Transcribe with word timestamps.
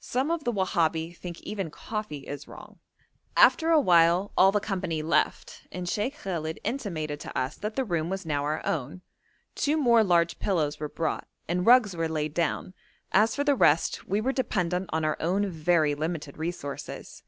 Some 0.00 0.30
of 0.30 0.44
the 0.44 0.52
Wahabi 0.54 1.14
think 1.14 1.38
even 1.42 1.70
coffee 1.70 2.26
wrong. 2.46 2.78
After 3.36 3.68
a 3.68 3.78
while 3.78 4.32
all 4.34 4.50
the 4.50 4.58
company 4.58 5.02
left, 5.02 5.66
and 5.70 5.86
Sheikh 5.86 6.16
Khallet 6.16 6.56
intimated 6.64 7.20
to 7.20 7.38
us 7.38 7.56
that 7.56 7.76
the 7.76 7.84
room 7.84 8.08
was 8.08 8.24
now 8.24 8.42
our 8.44 8.64
own. 8.64 9.02
Two 9.54 9.76
more 9.76 10.02
large 10.02 10.38
pillows 10.38 10.80
were 10.80 10.88
brought, 10.88 11.28
and 11.46 11.66
rugs 11.66 11.94
were 11.94 12.08
laid 12.08 12.32
down; 12.32 12.72
as 13.12 13.36
for 13.36 13.44
the 13.44 13.54
rest 13.54 14.08
we 14.08 14.18
were 14.18 14.32
dependent 14.32 14.88
on 14.94 15.04
our 15.04 15.18
own 15.20 15.46
very 15.50 15.94
limited 15.94 16.38
resources. 16.38 17.22